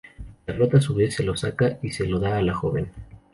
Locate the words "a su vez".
0.73-1.13